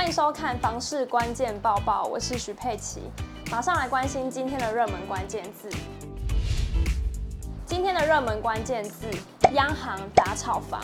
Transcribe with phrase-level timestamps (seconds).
[0.00, 3.02] 欢迎收看《房市关键报报》，我是徐佩琪，
[3.50, 5.68] 马上来关心今天的热门关键字。
[7.66, 9.06] 今天的热门关键字：
[9.52, 10.80] 央行打炒房。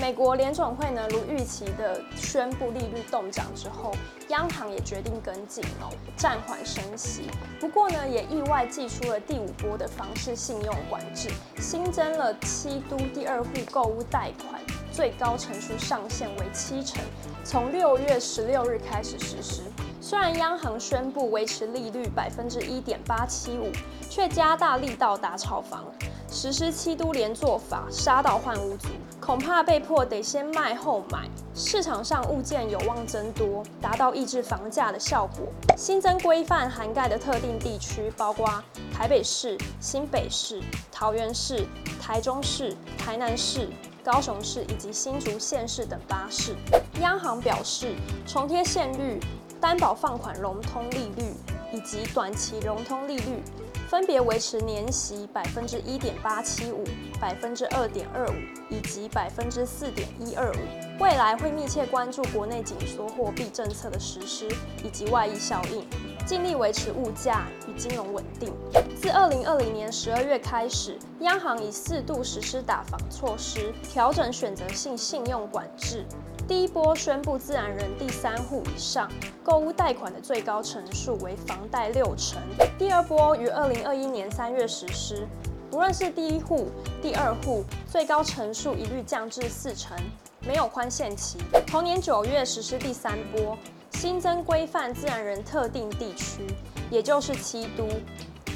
[0.00, 3.94] 美国联准会呢，如预期的宣布利率动涨之后，
[4.30, 7.30] 央行也决定跟进哦，暂缓升息。
[7.60, 11.30] 不过呢，也意外祭出了第五波的房市信用管制，
[11.60, 14.60] 新增了七都第二户购物贷款
[14.98, 17.00] 最高成数上限为七成，
[17.44, 19.62] 从六月十六日开始实施。
[20.00, 23.70] 虽然央行宣布维持利率百分之一点八七五，
[24.10, 25.84] 却加大力道打炒房。
[26.28, 28.88] 实施七都联做法，杀到换屋族，
[29.20, 31.28] 恐怕被迫得先卖后买。
[31.54, 35.46] 市场上物件有望增多，达到抑制房价的效果。
[35.76, 41.64] 新增规范涵盖的特定地区包括台北市、新北市、桃园市、
[42.02, 43.68] 台中市、台南市、
[44.10, 46.56] 高雄市以及新竹县市等八市。
[47.02, 47.94] 央行表示，
[48.26, 49.20] 重贴现率、
[49.60, 51.34] 担保放款融通利率
[51.74, 53.42] 以及短期融通利率。
[53.86, 56.84] 分别维持年息百分之一点八七五、
[57.20, 58.34] 百分之二点二五
[58.68, 61.02] 以及百分之四点一二五。
[61.02, 64.48] 未来会密切关注国内紧缩货币政策的实施
[64.82, 65.86] 以及外溢效应，
[66.26, 68.52] 尽力维持物价与金融稳定。
[68.96, 76.04] 自二零二零年十二月开始，央行已四度实施打房措施，调整选择性信用管制。
[76.48, 79.08] 第一波宣布，自然人第三户以上
[79.44, 82.40] 购物贷款的最高成数为房贷六成。
[82.76, 85.28] 第二波于二零二一年三月实施，
[85.70, 86.68] 不论是第一户、
[87.02, 89.96] 第二户，最高成数一律降至四成，
[90.40, 91.38] 没有宽限期。
[91.66, 93.56] 同年九月实施第三波，
[93.92, 96.46] 新增规范自然人特定地区，
[96.90, 97.86] 也就是七都，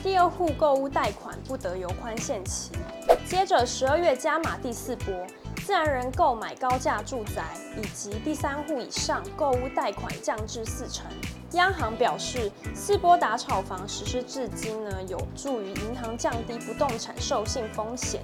[0.03, 2.71] 第二户购物贷款不得有宽限期。
[3.27, 5.15] 接着十二月加码第四波。
[5.65, 7.45] 自然人购买高价住宅
[7.77, 11.07] 以及第三户以上购屋贷款降至四成。
[11.53, 18.23] 央行表示，四波打炒房实施至今呢，有助于银行降低不动产授信风险。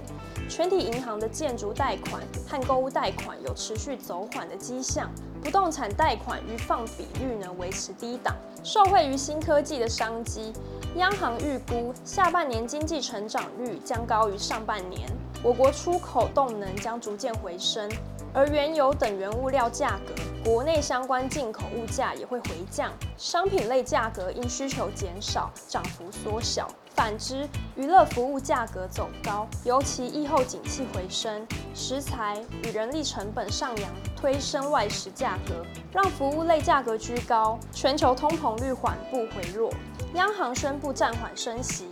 [0.49, 5.09] 全体银行的建筑贷款和购物贷款有持续走缓的迹象，
[5.43, 8.35] 不动产贷款与放比率呢维持低档。
[8.63, 10.51] 受惠于新科技的商机，
[10.95, 15.09] 央行预估下半年经济成长率将高于上半年。
[15.41, 17.89] 我国出口动能将逐渐回升，
[18.33, 20.13] 而原油等原物料价格、
[20.51, 26.67] 国内相关进口物价也会回降，商品类价格因需求减少，涨幅缩小。
[26.95, 31.45] 反之，娱乐服务价格走高，尤其疫后景气回升，
[31.75, 37.59] 食材与人力成本上扬，推升外食价格，让服务类价格居高。
[37.71, 39.71] 全球通膨率缓步回落，
[40.15, 41.89] 央行宣布暂缓升息。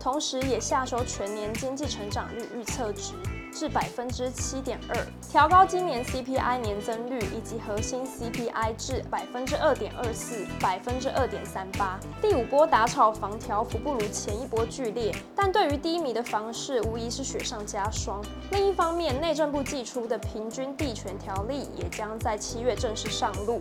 [0.00, 3.12] 同时，也下修全年经济成长率预测值
[3.58, 4.96] 至百分之七点二，
[5.32, 11.98] 调高今年 CPI 年增率以及核心 CPI 至百分之二点二四、百分之二点三八。
[12.22, 18.22] 第五波打炒房调幅不如前一波剧烈，但对于低迷的房市无疑是雪上加霜。
[18.52, 23.58] 另一方面，内政部祭出的平均地权条例也将在七月正式上路。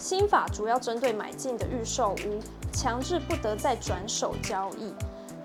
[0.00, 2.40] 新法主要针对买进的预售屋，
[2.72, 4.92] 强制不得再转手交易。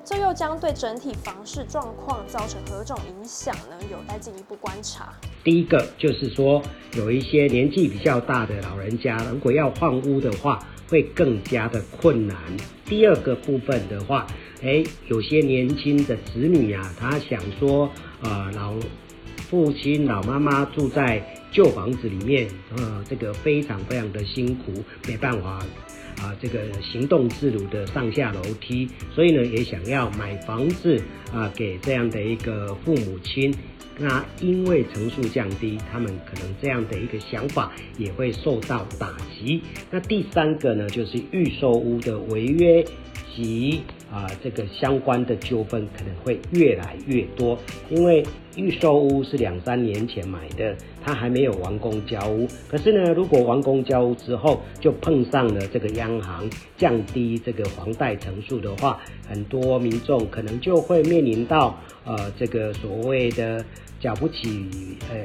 [0.06, 3.76] 这又将对整体房市状况造成何种影响呢？
[3.92, 5.12] 有待进一步观察。
[5.44, 6.62] 第一个就是说，
[6.96, 12.38] 有一些年纪比较大的老人家，如果要换屋的话，会更加的困难。
[12.86, 14.28] 第二个部分的话，
[14.62, 17.90] 哎，有些年轻的子女啊，他想说，
[18.22, 18.76] 呃，老
[19.50, 25.66] 父亲、老妈妈住在旧房子里面，呃，这个非常非常的辛苦，没办法。
[26.20, 31.02] 啊，这个行动自如的上下楼梯，所以呢，也想要买房子
[31.34, 33.54] 啊，给这样的一个父母亲。
[33.98, 39.62] 那因为层数降低，他们可能这样的一个想法也会受到打击。
[39.90, 42.84] 那第三个呢，就是预售屋的违约
[43.34, 47.58] 及啊这个相关的纠纷可能会越来越多，
[47.90, 48.24] 因为
[48.56, 52.48] 预售屋是两三年前买的，他还没有完工交屋。
[52.70, 63.64] 可是呢，如果完工交屋之后，就碰上了这个央行降低这个房贷成数的话，很多民众可能就会面临到呃这个所谓的。
[63.98, 64.68] 缴不起
[65.10, 65.18] 呃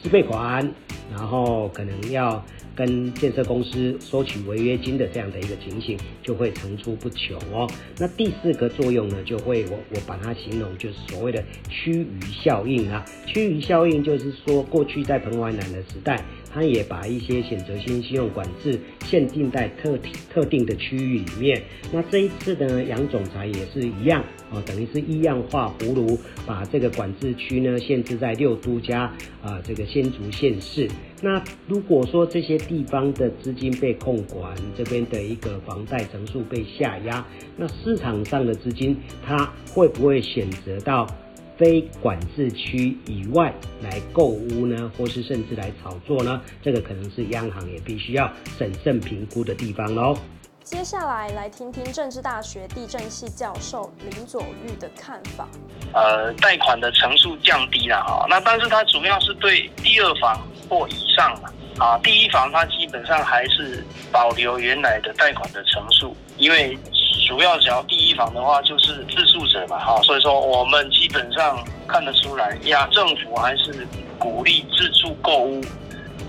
[0.00, 0.72] 自备款，
[1.10, 2.42] 然后可能要
[2.74, 7.68] 跟建设公司收取违约金的这样的一个情形，就会层出不穷哦。
[7.98, 13.04] 那第四个作用呢，就会我我把它形容就是所谓的趋于效应啊。
[13.26, 19.98] 趋于效应就是说，过去在彭淮南的时代，它也把一些选择性信用管制限定在特
[20.32, 21.60] 特定的区域里面。
[21.92, 26.16] 那这一次呢，杨总裁也是一样哦，等于是一样画葫芦，
[26.46, 29.12] 把这个管制区呢限制在六都加
[29.42, 30.88] 啊这个新竹县市。
[31.20, 37.26] 那如果说这些地方的资金被控管，这边的一个房贷成数被下压，
[37.56, 38.96] 那市场上的资金
[39.26, 41.06] 它会不会选择到
[41.56, 43.52] 非管制区以外
[43.82, 44.90] 来购屋呢？
[44.96, 46.40] 或是甚至来炒作呢？
[46.62, 50.16] 这个可能是央行也必须要审慎评估的地方喽。
[50.62, 55.46] 接下来来听听政治大学地震系教授林左玉的看法。
[55.92, 61.38] 呃，贷款的成数降低了哈，那但是它主要是对第二房或以上
[61.78, 66.78] 啊，第一房它基本上还是保留原来的贷款的成数，因为
[67.26, 73.86] 主要只要第一房的话就是自住者嘛哈，所以说我们基本上看得出来呀，政府还是
[74.18, 75.60] 鼓励自住购物，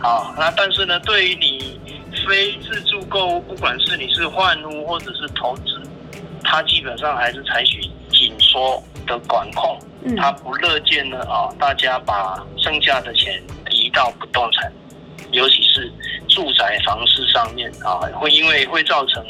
[0.02, 1.80] 啊，那但是呢，对于你。
[2.26, 5.84] 非自住购物，不管是你是换屋或者是投资，
[6.44, 9.78] 它基本上还是采取紧缩的管控。
[10.18, 14.72] 它不乐见呢啊，大家把剩下的钱移到不动产，
[15.32, 15.92] 尤其是
[16.30, 19.24] 住宅房市上面啊，会因为会造成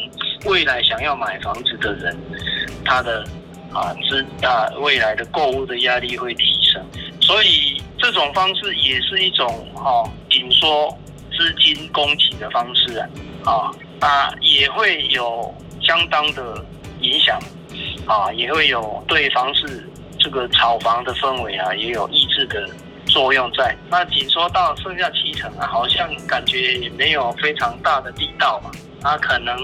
[0.46, 2.18] 未来想要买房子的人，
[2.84, 3.24] 他的
[3.74, 6.84] 啊资啊未来的购物的压力会提升，
[7.22, 10.98] 所以这种方式也是一种哈紧缩。
[11.38, 13.10] 资金供给的方式啊，
[13.44, 13.70] 啊，
[14.00, 16.64] 啊也会有相当的
[17.02, 17.38] 影响，
[18.08, 19.86] 啊，也会有对房市
[20.18, 22.70] 这个炒房的氛围啊，也有抑制的
[23.08, 23.76] 作用在。
[23.90, 28.72] 那紧缩到剩下七成啊，好像感觉也没有非常大的力道嘛，
[29.06, 29.56] 它可能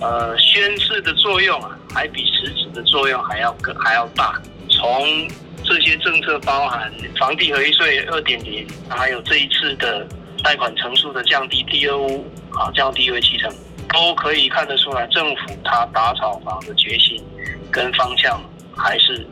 [0.00, 4.42] 呃宣示的作用啊，还比实质的作用还要更还要大。
[4.68, 5.28] 从
[5.64, 10.04] 这些政策包含房地合一税二点零，还有这一次的。
[10.44, 13.48] 贷款成数的降低，第二屋啊降低为七成，
[13.92, 17.22] 都可以看得出来，政府它打炒房的决心
[17.70, 18.42] 跟方向
[18.76, 19.24] 还是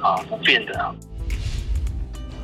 [0.00, 0.92] 啊不变的啊。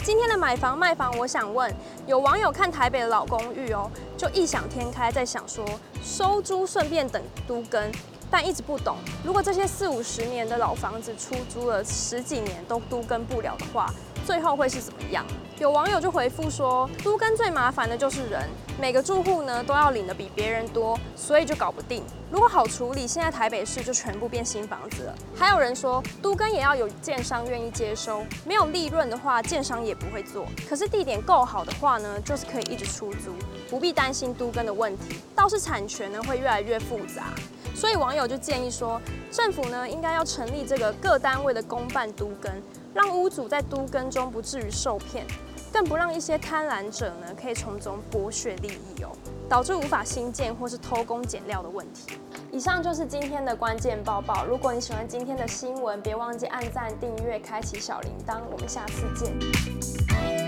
[0.04, 1.74] 今天的买房卖房，我想问，
[2.06, 5.64] 有网友看台北的老公寓哦，就异想天开，在想说
[6.02, 7.90] 收租顺便等都更，
[8.36, 13.88] 但一直不懂，如果这些四五十年的老房子出租了十几年都都更不了的话。
[14.26, 15.24] 最后会是怎么样？
[15.58, 18.48] 有网友就回复说，都更最麻烦的就是人，
[18.80, 22.02] 每个住户呢都要领的比别人多，所以就搞不定。
[22.30, 25.14] 如果好处理，现在台北市就全部变新房子了。
[25.36, 30.46] 还有人说，都更也要有建商愿意接收，没有利润的话，建商也不会做。
[30.68, 33.30] 可是地点够好的话呢，就是可以一直出租，
[33.70, 35.16] 不必担心都更的问题。
[35.34, 37.34] 倒是产权呢会越来越复杂，
[37.74, 39.00] 所以网友就建议说，
[39.30, 42.52] 政府呢应该要成立这个各单位的公办都更。
[42.94, 45.26] 让屋主在都更中不至于受骗，
[45.72, 49.10] 更不让一些贪婪者呢可以从中剥削利益哦，
[49.48, 52.12] 导致无法新建或是偷工减料的问题。
[52.52, 54.44] 以上就是今天的关键报报。
[54.46, 58.38] 如果你喜欢今天的新闻，别忘记按赞、订阅、开启小铃铛。
[58.48, 60.43] 我们下次见。